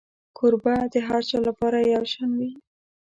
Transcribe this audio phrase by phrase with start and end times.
[0.37, 2.51] کوربه د هر چا لپاره یو شان وي.